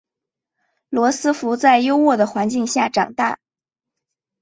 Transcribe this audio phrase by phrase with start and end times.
[0.89, 3.37] 罗斯福在优渥的环境下长大。